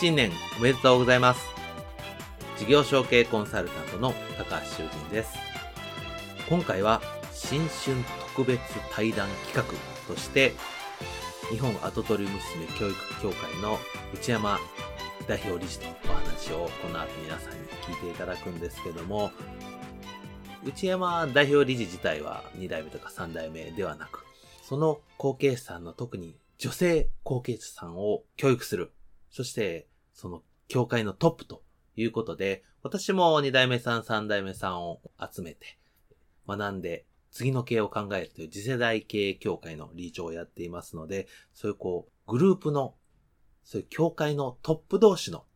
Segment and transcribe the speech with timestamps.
[0.00, 1.40] 新年おめでとうございます。
[2.58, 5.38] 事業承継コンサルタントの高橋修人です。
[6.48, 7.00] 今回は
[7.32, 7.96] 新春
[8.34, 8.60] 特別
[8.92, 10.52] 対談企画として、
[11.48, 13.78] 日本跡取り娘教育協会の
[14.12, 14.58] 内山
[15.28, 19.30] 代表理事とお話をこの後皆さんに聞いていただくんですけども、
[20.64, 24.24] 内山代表理事自体は2代目とか3代目ではなく、
[24.60, 28.90] その後継者さんの特に女性後継者さんを教育する
[29.34, 31.64] そして、その教会のトップと
[31.96, 35.76] いうことで、私も2代目さん、3代目さんを集めて、
[36.46, 42.94] 学んで、次の経営を考えるという次世代経営協会の理事長をやっていますので、そういうこう、グループの、
[43.64, 45.46] そういう協会のトップ同士の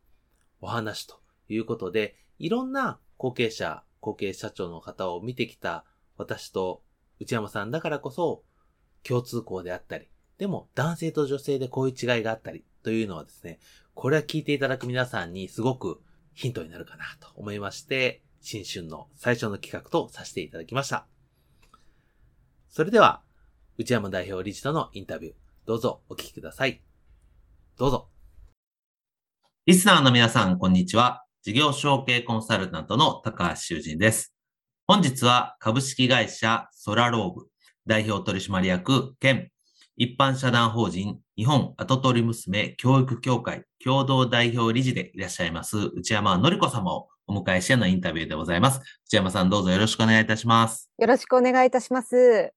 [0.61, 5.85] お話ということで、いろんな後継者、後継社長の方を見てきた
[6.17, 6.83] 私と
[7.21, 8.43] 内山さんだからこそ、
[9.05, 13.59] 共通項であったり、でも男性と女性でこういう違いがあったり、というのはですね、
[13.93, 16.01] これは聞いていただく皆さんにすごく
[16.33, 21.07] ヒントになるかなと思いまして、新春の最初の企画とさせていただきました。
[22.71, 23.21] それでは、
[23.77, 25.35] 内山代表理事とのインタビュー、
[25.67, 26.81] どうぞお聞きください。
[27.77, 28.09] どうぞ。
[29.67, 31.27] リスナーの皆さん、こんにちは。
[31.43, 34.35] 事業承継コンサルタントの高橋修人です。
[34.87, 37.49] 本日は株式会社ソラローブ
[37.87, 39.51] 代表取締役兼
[40.01, 48.81] 一般社団法人日本跡取り娘教育協会共同代表理事でいらっしゃいます内山のり子様をお迎えしてのインタビューでございます。
[49.07, 50.89] 内山さんどうぞよろしくお願いいたします。
[50.99, 52.55] よろしくお願いいたします。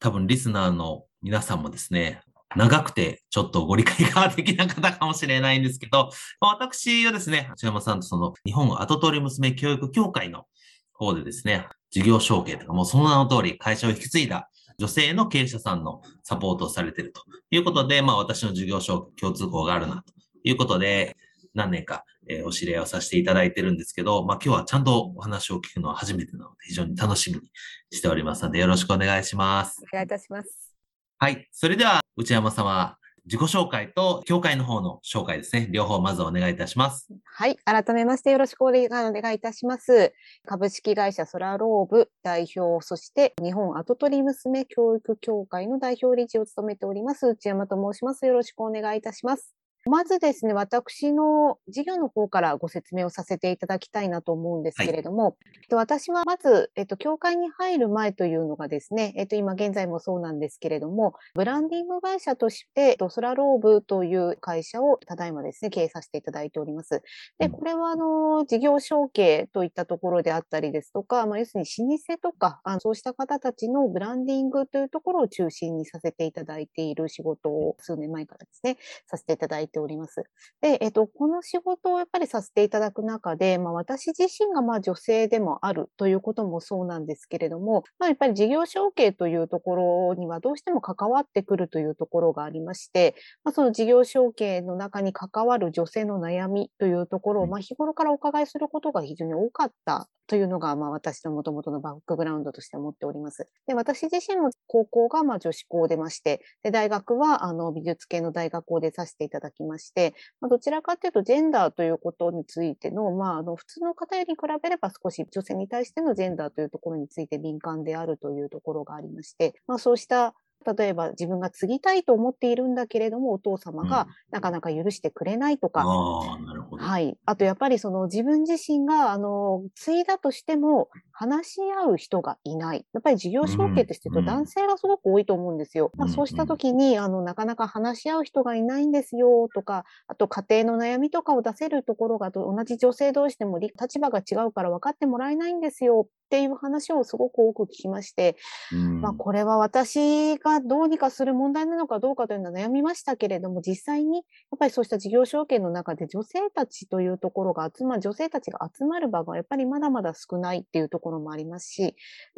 [0.00, 2.22] 多分リスナーの皆さんもですね、
[2.56, 10.46] 長くてちょっとご理解ができなかったかもしれないんですけど、私はですね、内山さんとその日本跡取り娘教育協会の
[10.94, 20.12] 方でですね、事業承継とかもうその名の通り会社を引き継いだ女性の経営者さんのサポートをされているということで、まあ私の事業所共通項があるなと
[20.44, 21.16] いうことで、
[21.54, 27.50] 何年か、えお知り合いをさせていただいてるんですけど、まあ今日はちゃんとお話を聞くのは初めてなので非常に楽しみに
[27.90, 29.82] しておりますのでよろしくお願いします。
[29.82, 30.76] お願いいたします。
[31.18, 31.48] はい。
[31.50, 32.96] それでは内山様、
[33.28, 35.68] 自己紹介と協会の方の紹介ですね。
[35.70, 37.08] 両方まずお願いいたします。
[37.24, 37.56] はい。
[37.64, 38.84] 改めましてよろしくお願
[39.32, 40.14] いいたします。
[40.46, 48.24] 株式会社ソラローブ代表、そして日本跡取り娘教育協会の代表理事を務めております、内山と申します。
[48.24, 49.57] よろしくお願いいたします。
[49.88, 67.02] まずですね、私の事業の方からご説明をさせていただきたいなと思うんですけれども、はい、私はまず、えっと、協会に入る前というのがですね、えっと、今現在もそうなんですけれども、ブランディング会社として、ソラローブという会社をただいまですね、経営させていただいております。
[67.38, 80.24] で、これは、あの、事業承継といったところであったりですとか、まあ、要するに老舗とか、あのそうした方たちのブランディングというところを中心にさせていただいている仕事を数年前からですね、させていただいてております。
[80.60, 103.48] で、えっと、この仕事をやっぱりさせていただく中で、まあ、私自身がまあ女性でもあるということもそうなんですけれども、まあ、やっぱり事業承継というところにはどうしても関わってくるというところがありまして、まあ、その事業承継の中に関わる女性の悩みというところを、まあ、日頃からお伺いすることが非常に多かったというのが、まあ、私の元々のバックグラウンドとして思っております。
[103.66, 120.34] で、私自身も高校がまあ女子校でまして、で、大学はあの美術系の大学校でさせていただきまして、まあ、どちらかというとジェンダーということについての、まあ、あの普通の方より比べれば少し女性に対してのジェンダーというところについて敏感であるというところがありまして、まあ、そうした
[120.76, 126.92] 例えば自分が継ぎたいと思っているんだけれども、お父様がなかなか許してくれないとか、ああ、なるほど。
[126.92, 127.16] はい。
[127.26, 132.86] あとやっぱりその自分自身が、あの、継いだとしても、話し合う人がいない。
[132.92, 135.92] やっぱり事業承継ってしてるとうん男性がすごく多いと思うんですよ。
[135.96, 148.36] まあ、うんそうした時に、あの、なかなか話し合う人がいないんですよとか、あと家庭の悩みとかを出せるところがど同じ女性同士でもり立場が違うから分かってもらえないんですよっていう話をすごく多く聞きまして、
[148.70, 154.22] うんまあ、これは私がどうにかする問題なのかどうかというのは悩みましたけれども、実際にや
[154.56, 161.92] っぱりそうした事業承継の中で女性たちというところが集まる、女性たちが集まる場がやっぱりまだまだ少ないっていうところもありますし、やっ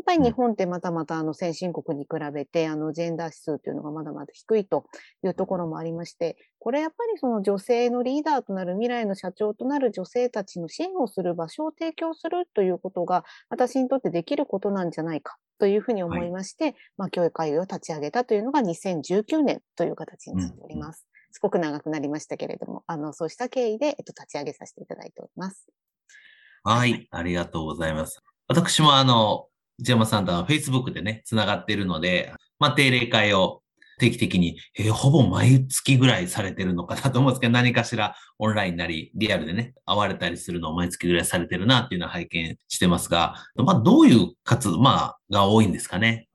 [0.07, 4.87] ぱり日本ってまたまたあの先進国に比べてあのジェンダー指数というのがまだまだ低いと
[5.25, 21.10] いうところもありまして、これやっぱりその女性のリーダーとなる未来の社長となる女性たちの支援をする場所を提供するということが私にとってできることなんじゃないかというふうに思いまして、まあ、教育会を立ち上げたというのが2019年という形になっております。
[21.33, 25.67] すごく長くなりましたけれども、あの、そうした経緯で、えっと、立ち上げさせていただいております。
[26.65, 28.21] はい、ありがとうございます。
[28.49, 29.47] 私もあの、
[29.79, 33.63] 内山さんとは Facebook でね、つながっているので、まあ、定例会を
[33.99, 46.29] 定期的に、えーほぼ毎月ぐらいされてるのかなと思うんですけど、何かしらオンラインなり、リアルでね、会われたりするのを毎月ぐらいされてるなっていうのは拝見してますが、まあ、どういう活動、まあ、が多いんですかね。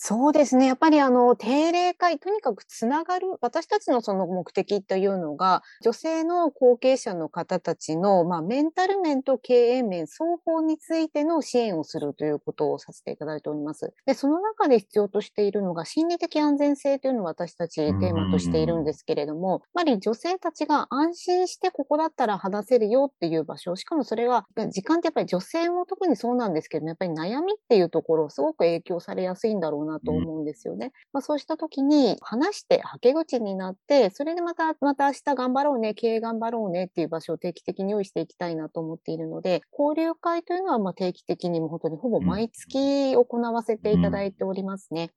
[0.00, 0.66] そうですね。
[0.66, 13.92] やっぱりあの、定例会、とにかくつながる、私たちのその目的というのが、女性の後継者の方たちの、まあ、メンタル面と経営面、双方についての支援をするということをさせていただいております。
[14.06, 30.92] で、その中で必要としているのが、心理的安全性というのを私たちテーマとしているんですけれども、やっぱり女性たちが安心してここだったら話せるよっていう場所、しかもそれは、時間ってやっぱり女性も特にそうなんですけど、やっぱり悩みっていうところ、すごく影響されやすいんだろうなと思うんですよね。
[31.12, 45.10] まあ、そうした時に話して、はけ口になって、それでまた、また明日頑張ろうね、経営頑張ろうねっていう場所を定期的に用意していきたいなと思っているので、交流会というのはまあ定期的にも本当にほぼ毎月行わせていただいておりますね。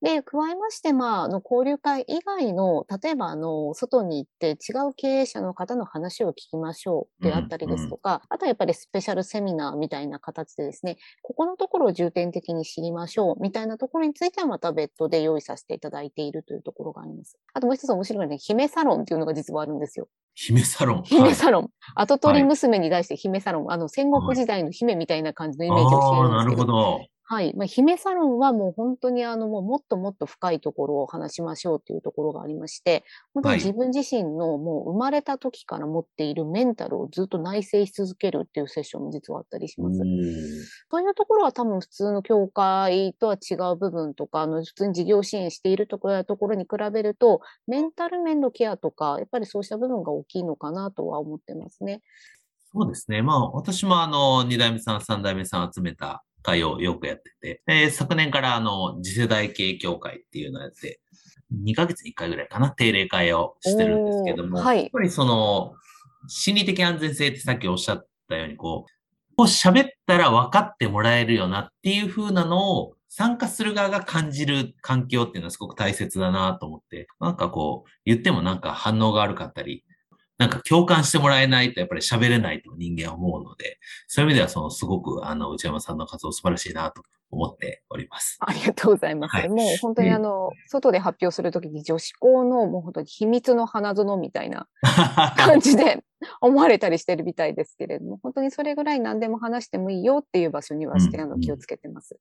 [0.00, 17.36] で、加えまして、まあ、あの、交流会以外の、例えば、あの、外に行って違う経営者の方の話を聞きましょうであったりですとか、あとはやっぱりスペシャルセミナーみたいな形でですね、ここのところを重点的に知りましょうみたいなところについてはまた別途で用意させていただいているというところがあります。
[17.52, 20.08] あともう一つ面白いのはね、姫サロンっていうのが実はあるんですよ。
[20.34, 21.02] 姫サロン。
[21.02, 21.70] 姫サロン。
[21.96, 23.72] 跡取り娘に対して姫サロン。
[23.72, 26.66] あの、戦国時代の姫みたいな感じのイメージをしてああ、なるんですけど。
[26.66, 27.17] るほど。
[27.30, 27.54] はい。
[27.54, 33.04] まあ、姫サロンはもう本当にあの、もうもっともっと深いところを話しましょうというところがありまして、
[33.34, 39.98] 本当にはい自分自身のもう生まれた時から持っているメンタルをずっと内省し続けるっていうセッションも実はあったりします。
[39.98, 52.00] そういうところは多分普通の教会とは違う部分とか、あの普通に事業支援しているところところに比べると、メンタル面のケアとか、やっぱりそうした部分が大きいのかなとは思ってますね。
[52.72, 53.20] そうですね。
[53.20, 61.00] まあ、私もあの、二代目さん、三代目さん集めた会をよくやってて、で昨年からあの、次世代経営協会っていうのをやって、
[61.54, 64.82] 2ヶ月に1回ぐらいかな、定例会をしてるんですけども、はい。
[64.82, 65.74] やっぱりその、
[66.26, 79.84] 心理的安全性ってさっきおっしゃったように、こう、こう喋ったら分かってもらえるよなっていう風なのを参加する側が感じる環境っていうのはすごく大切だなと思って、なんかこう、言ってもなんか反応が悪かったり、
[80.38, 88.38] なんか共感してもらえないとやっぱり喋れないと人間は思うので、そういう意味ではそのすごくあの内山さんの活動素晴らしいなと思っております。
[88.40, 89.36] ありがとうございます。
[89.36, 94.68] はいもう本当にうんあの、外で発表するときに女子校のもう本当に秘密の花園みたいな
[95.36, 96.04] 感じで
[96.40, 102.16] 思われたりしてるみたいですけれども、本当にそれぐらい何でも話してもいいよっていう場所にはして、うんあの気をつけてます。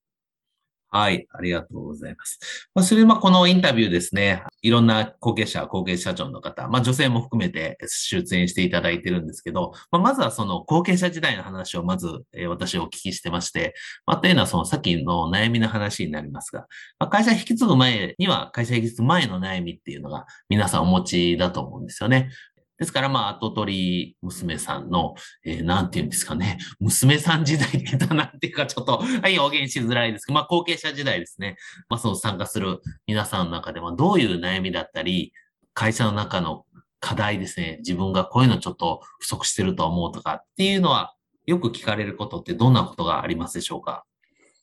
[0.89, 2.69] はい、ありがとうございます。
[2.73, 13.75] まあ、それで、このインタビューですね、いろんな後継者、後継社長の方、まあ、女性も含めて出演していただいてるんですけど、まあ、まずはその後継者時代の話をまず、えー私お聞きしてまして、
[14.05, 16.61] まあ、というのはそのさっきの悩みの話になりますが、
[16.99, 22.29] まあ、会社引き継ぐ前には、会社引き継ぐ前の悩みっていうのが皆さんお持ちだと思うんですよね。
[22.77, 31.57] ですから、まあ、後取り娘さんの、えーなんていうんですかね、娘さん時代って言ったなんていうか、ちょっと、はい、表現しづらいですけど、まあ、後継者時代ですね。
[31.89, 35.33] まあ、その参加する皆さんの中では、どういう悩みだったり、
[35.73, 36.65] 会社の中の
[36.99, 41.13] 課題ですね、自分がこういうのちょっと不足してると思うとかっていうのは、
[41.45, 44.03] よく聞かれることってどんなことがありますでしょうか？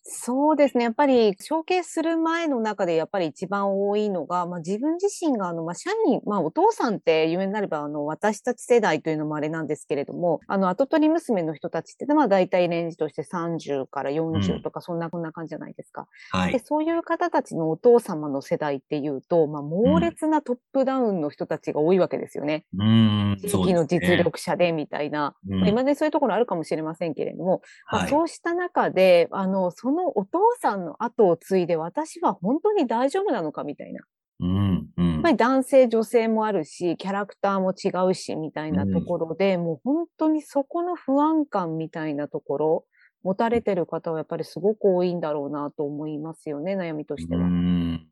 [0.07, 0.85] そうですね。
[0.85, 16.07] やっぱり、承継する前の中でやっぱり一番多いのが、まあ、自分自身が、あの、まあ、社員、まあ、お父さんって有名になれば、あの、私たち世代というのもあれなんですけれども、あの、後取り娘の人たちって、まあ、大体レンジとして30から40とか、そんな、こんな感じじゃないですか。
[16.31, 16.53] はい。
[16.53, 22.67] で、そういう方たちのお父様の世代っていうと、まあ、猛烈なトップダウンの人たちが多いわけですよね。
[22.75, 24.17] うーん、地域の実。
[24.17, 25.35] 力者でみたいな。
[25.49, 28.11] うんまあ、今ね、そういうところあるかもしれませんけれども、まあはい。
[28.11, 34.03] そうした中で、あの、そのお父さんの後を継いで私は本当に大丈夫なのかみたいな。
[34.41, 35.31] うん、うんやっぱ。
[35.31, 42.85] り男性、女性もあるし、キャラクターも違うし、みたいなところで、もう本当にそこの不安感みたいなところ、
[43.23, 47.49] 持たれてる方はやっぱりすごく多いんだろうなと思いますよね、悩みとしてうは。
[47.49, 48.07] ん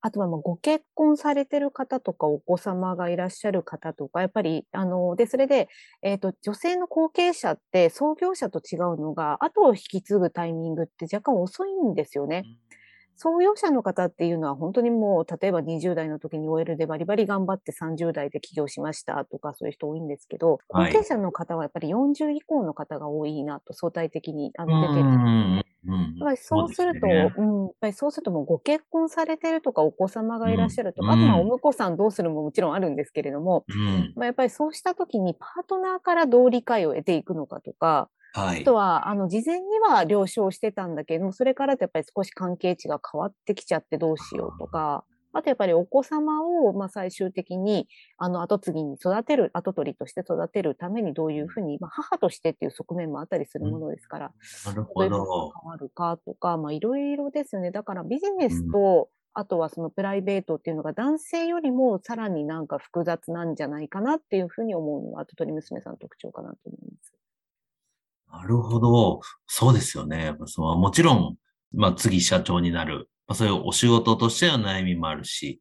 [0.00, 5.68] あとは、まあ、ご結婚されてる方とか、お子様がいらっしゃる方とか、やっぱり、あの、で、それで、
[6.02, 12.44] えっと、女性の後継者って創業者と違うのが、後を引き継ぐタイミングって若干遅いんですよね。
[13.20, 25.67] 創業者の方っていうのは本当にもう、例えば20代の時に OL でバリバリ頑張って30代で起業しましたとかそういう人多いんですけど、後はい継者の方はやっぱり40以降の方が多いなと相対的にあうの出てる。
[25.86, 26.18] ん、うん。
[26.20, 31.40] やっぱりそうすると、そうん、やっぱりそうするともうご結婚されてるとかお子様がいらっしゃるとか、うんあとまあうん。
[31.40, 34.14] お婿さんどうするももちろんあるんですけれども、うん。
[34.16, 38.74] まあ、やっぱりそうした時にパートナーからどう理解を得ていくのかとか、はいあと。
[38.74, 54.32] は、あの、事前には了承してたんだけども、それからとやっぱり少し関係値が変わってきちゃってどうしようとか、あとやっぱりお子様を、まあ最終的に、あの、後継ぎに育てる、後取りとして育てるためにどういうふうに、まあ母としてっていう側面もあったりするものですから、
[54.64, 55.52] なるどういうふうにほど。
[55.62, 57.70] 変わるかとか、まあいろいろですよね。
[57.70, 67.14] だからビジネスと、あとはそのプライベートっていうのが男性よりもさらになんか複雑なんじゃないかなっていうふうに思うのが後取り娘さんの特徴かなと思います。
[68.32, 69.20] なるほど。
[69.46, 70.34] そうですよね。
[70.46, 71.36] そのもちろん、
[71.72, 73.08] まあ次社長になる。
[73.28, 75.60] まあそういうお仕事としての悩みもあるし、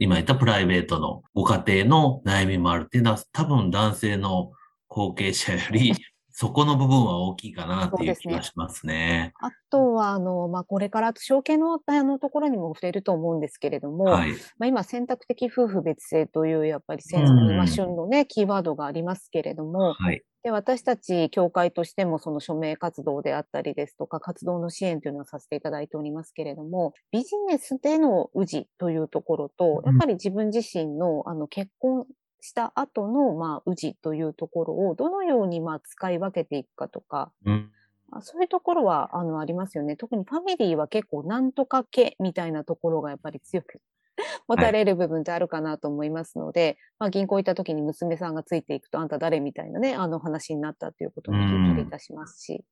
[0.00, 4.50] 今言ったプライベートのご家庭の悩みもあるっていうのは多分男性の
[4.88, 5.94] 後継者より
[6.40, 9.32] そこの部分は大きいかなっていう気がしますね。
[9.40, 14.34] あとは、あの、まあ、これから証券のあのところにも触れると思うんですけれども、はい。
[14.56, 20.22] まあ、今、選択的夫婦別姓という、やっぱり選うんまあ、旬のね、キーワードがありますけれども、はい。
[20.44, 32.06] で、私たち、協会としても、その署名活動であったりですとか、活動の支援というのはさせていただいておりますけれども、ビジネスでの氏というところと、やっぱり自分自身の、あの、結婚
[32.40, 37.70] した後の、まあ、氏というところを、どのように、まあ、使い分けていくかとか、うん。
[38.10, 39.96] あそういうところは、あの、ありますよね。
[39.96, 43.80] 特にファミリーは結構、なんとか家みたいなところがやっぱり強く
[44.48, 52.64] 持たれる部分ってあるかなと思いますので、まあ、銀行行った時に娘さんがついていくと、あんた誰みたいなね、あの話になったということも聞いたりいたしますし、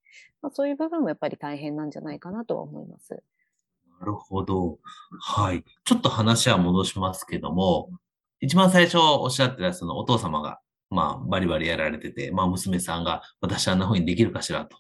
[0.43, 3.23] まあ、そういう部分もやっぱり大変なんじゃないかなとは思います。
[4.01, 4.79] なるほど。
[5.21, 5.65] はい。
[5.85, 7.91] ちょっと話は戻しますけども、
[8.41, 14.77] 一番最初おっしゃってたそのお父様が、まあバリバリやられてて、まあ娘さんが私あんな風にできるかしらと、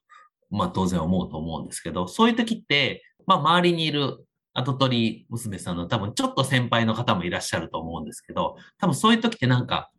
[0.50, 9.90] まあ当然思うと思うんですけど、そういう時って、まあ周りにいる後取り娘さんの多分ちょっと先輩の方もいらっしゃると思うんですけど、多分そういう時ってなんか、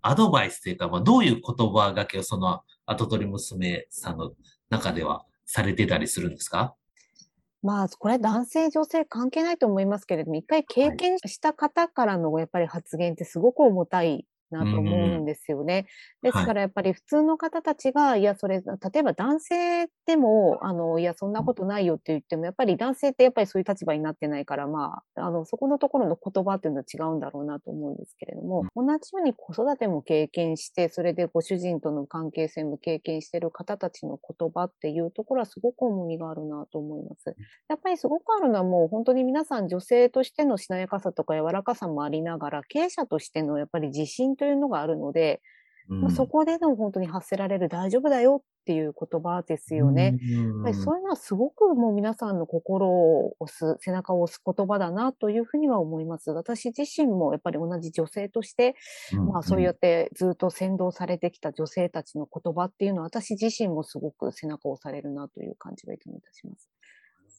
[0.00, 4.32] アドバイスというか、まあどういう言葉がけをその後取り娘さんの
[4.70, 6.74] 中ではされてたりするんですか？
[7.64, 15.86] まあ、これ男性、女性関係ないと思いますけれども、一回経験した方からのやっぱり発言ってすごく重たいなと思うんですよね。
[16.22, 16.46] ですはい。
[16.46, 37.34] からやっぱり普通の方たちが、いや、それ、例えば男性でも、あの、いや、そんなことないよって言っても、やっぱり男性ってやっぱりそういう立場になってないから、まあ、あの、そこのところの言葉っていうのは違うんだろうなと思うんですけれども、同じように子育ても経験して、それでご主人との関係性も経験している方たちの言葉っていうところはすごく重みがあるなと思います。
[37.68, 45.40] やっぱりすごくあるのはもう本当に皆さん女性としてのしなやかさとか柔らかさもありながら、経営者としてのやっぱり自信というのがあるので、
[45.88, 50.18] まあそこでの本当に発せられる大丈夫だよっていう言葉ですよね。
[50.22, 56.30] やっぱりそういうのはすごくもう皆さんの心を押す、背中を押す言葉だなというふうには思います。
[56.30, 58.76] 私自身もやっぱり同じ女性として、
[59.30, 66.70] まあそうやってずっと先導されてきた女性たちの言葉っていうのは私自身もすごく背中を押されるなという感じがいつもいたします。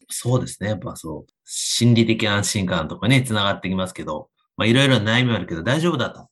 [0.09, 0.69] そうですね。
[0.69, 6.29] やっぱそう、心理的安心感とかね、つながってきますけど、まあいろいろ悩みはあるけど大丈夫だと。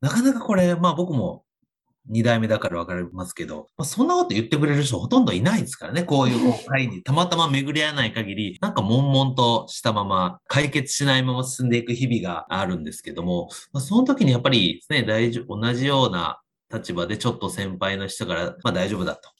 [0.00, 1.44] なかなかこれ、まあ僕も
[2.06, 6.02] 二代目だからわかりますけど、まあ、そんなこと言ってくれる人ほとんどいないですからね。
[6.02, 16.40] こういう会にたまたま巡り合わない限り、なんか悶々としたまま解決しないまま進んでいく日々があるんですけども、まあ、その時にやっぱりね、大丈夫、同じような
[16.72, 19.30] 立場でちょっと先輩の人から、まあ大丈夫だと。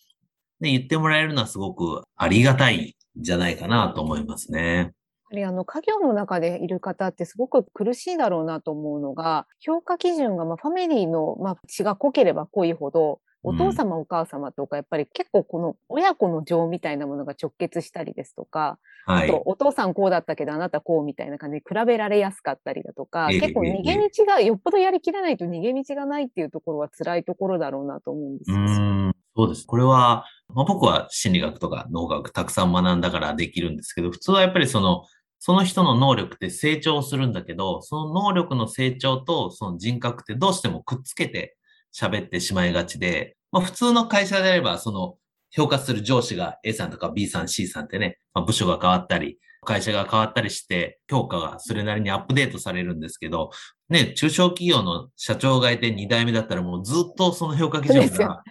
[0.61, 4.93] で、言ってもらえるのはすごくありがたいんじゃないかなと思いますね。
[5.30, 19.30] やはりあの家業の中でいる方ってすごく苦しいだろうなと思うのが、評価基準がまあファミリーのまあ血が濃ければ濃いほど、お父様、お母様とか、やっぱり結構この親子の情みたいなものが直結したりですとか、はい。
[19.30, 29.12] あとお父さんこうだったけどあなたこうみたいな感じで比べられやすかったりだとか、ええ結構逃げ道が、よっぽどやりきらないと逃げ道がないっていうところは辛いところだろうなと思うんですうよ。
[29.37, 29.66] そうです。
[29.66, 35.04] これは、まあ、僕は心理学とか脳学たくさん学んだからできるんですけど、普通はやっぱりその、
[35.40, 41.56] その人の能力って成長するんだけど、その能力の成長とその人格ってどうしてもくっつけて
[41.94, 45.16] 喋ってしまいがちで、まあ普通の会社であれば、その
[45.50, 53.50] 評価する上司が A さんとか B さん、C さんってね、まあ、部署が変わったり、会社が変わったりして、評価がそれなりにアップデートされるんですけど、
[53.88, 58.42] ね、中小企業の社長がいて2代目だったらもうずっとその評価基準が、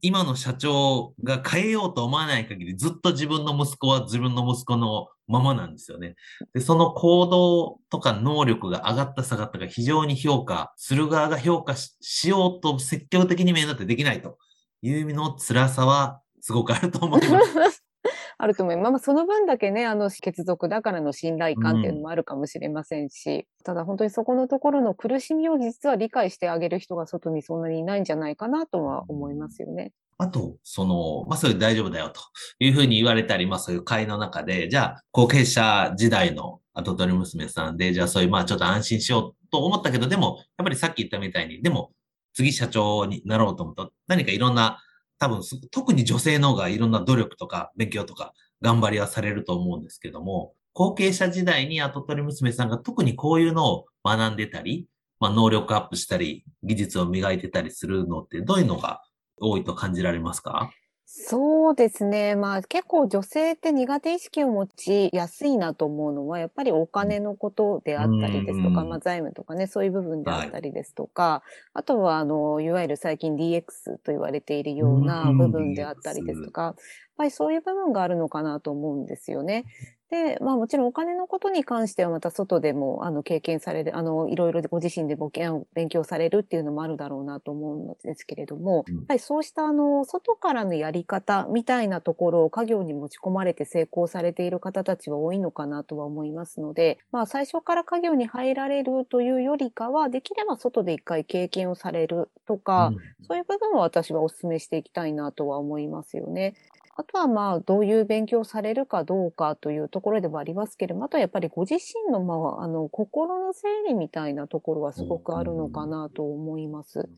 [0.00, 6.14] 今の社長が変えようと思わない限りずっと自分の息子は自分の息子のままなんですよね。
[6.54, 14.38] で、その行動とか能力が上がった下がったが非常に評価する側が評価しようと積極的に目立ってできないと
[14.82, 17.82] いう意味の辛さはすごくあると思います。
[18.38, 18.90] あると思います。
[18.92, 29.92] まあ、その分だけね、あの、血族だからの信頼感っていうのもあるかもしれませんし、ただ本当にそこのところの苦しみを実は理解してあげる人が外にそんなにいないんじゃないかなとは思いますよね。
[30.18, 32.20] あと、その、まあ、それ大丈夫だよと
[32.58, 41.92] いうふうに言われたり、まあ、そういう会の中で、じゃあ、後継者時代の後取り娘さんで、じゃあ、そういう、まあ、ちょっと安心しようと思ったけど、でも、やっぱりさっき言ったみたいに、でも、
[42.32, 44.82] 次社長になろうと思うと、何かいろんな、
[45.18, 48.32] 多分、特に女性の方がいろんな努力とか勉強とか
[48.62, 54.86] 頑張りはされると思うんですけども、後継者時代に後取り娘さんが特にこういうのを学んでたり、
[55.20, 59.02] まあ、能力アップしたり、技術を磨いてたりするのってどういうのが
[59.40, 60.70] 多いと感じられますか？
[61.08, 62.34] そうですね。
[62.34, 68.90] まあ結構女性って苦手意識を持ちやすいなと思うのは、やっぱりお金のことであったりですとか、うん。
[68.90, 75.38] まあ財務とかね、そういう部分であったりですとか、あとはあの、いわゆる最近 DX と言われているようなうん。
[75.38, 76.74] 部分であったりですとか、やっ
[77.18, 79.64] ぱりそういう部分があるのかなと思うんですよね。
[80.10, 85.30] で、まあもちろんお金のことに関してはまた外でもあの経験される、あの、いろいろご自身でご
[85.74, 106.54] 勉強されるっていうのもあるだろうなと思うんですけれども、うんやっぱりそうしたあの、外からのやり方みたいなところを家業に持ち込まれて成功されている方たちは多いのかなとは思いますので、まあ最初から家業に入られるというよりかは、できれば外で一回経験をされるとか、そういう部分は私はお勧めしていきたいなとは思いますよね。
[106.98, 117.10] あとはまあ、どういう勉強されるかどうかというところではありますけれども、あとはやっぱりご自身の、まあ、あの、心の整理みたいなところはすごくあるのかなと思います。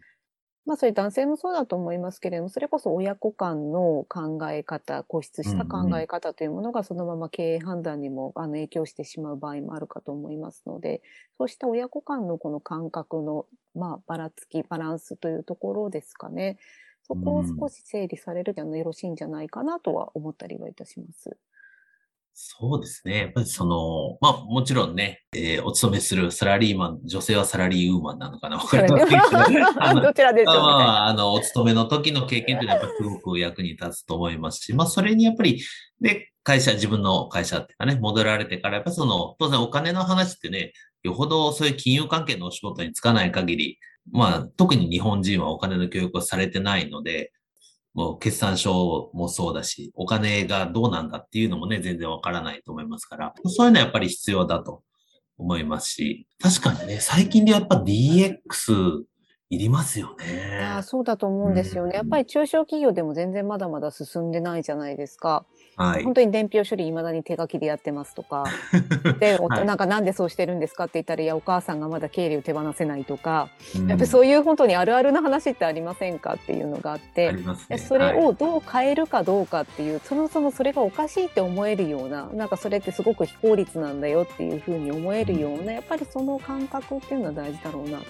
[0.66, 11.02] まあ、それ男性もそうだと思いますけれども、それこそ親子間の考え方、固執した考え方というものがそのまま経営判断にもあの影響してしまう場合もあるかと思いますので、
[11.38, 16.58] そうした親子間のこの感覚の、まあ、ばらつき、バランスというところですかね。
[17.08, 21.36] そこを少し整理されるとよろしいんじゃないかなとは思ったりはいたします。
[22.40, 23.18] そうですね。
[23.18, 29.20] やっぱりその、まあもちろんね、えーお勤めするサラリーマン、女性はサラリーウーマンなのかなわかりませんけど、
[30.00, 30.54] どちらでしょう。
[30.54, 35.60] まあ、あの、お勤めの時の経験というのはやっぱりすごく役に立つと思いますし、まあ、それにやっぱり、
[36.00, 43.78] で、会社、自分の会社っていうかね、戻られてから、やっぱりその、当然お金の話ってね、よほどそういう金融関係のお仕事に就かない限り、
[44.12, 47.32] まあ、特に日本人はお金の教育をされてないので、
[47.94, 54.82] もう決算書もそうだし、お金がどうなんだっていうのもね、全然わからないと思いますから、そういうのはやっぱり必要だと
[55.36, 59.02] 思いますし、確かにね、最近でやっぱ DX
[59.50, 60.60] いりますよね。
[60.62, 61.90] ああそうだと思うんですよね。
[61.90, 65.46] うんやっぱり中小企業でも全然まだまだ進んでないじゃないですか。
[65.78, 66.14] はい本。
[66.14, 68.44] 当に伝票処理未だに手書きでやってますとか。
[69.20, 77.42] で、おはいなんかなんでそうしてるんですかって言ったら、いや、お母さんがまだ経理を手放せないとか、うんやっぱりそういう本当にあるあるな話ってありませんかっていうのがあって、ね。
[77.68, 88.04] でそれはいをどう変えるかどうかっていう、そもそもそれがおかしいって思えるような、なんかそれってすごく非効率なんだよっていうふうに思えるような、やっぱりその感覚っていうのは大事だろうなと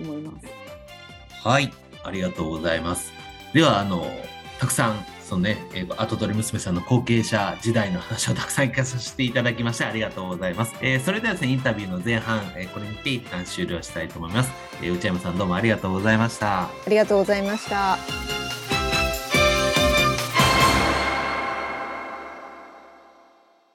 [0.00, 0.46] 思います。
[1.44, 1.70] はい、
[2.04, 3.12] ありがとうございます。
[3.52, 4.06] では、あの、
[4.58, 10.74] たくさん、そのね、えー、後取り娘さんの後継者時代の話をたくさん聞かさせていただきまして、ありがとうございます。
[10.82, 14.50] えーそれではですね、インタビューの前半、えーこれにて一旦終了したいと思います。
[14.82, 16.64] えー内山さんどうもありがとうございました。
[16.64, 18.41] ありがとうございました。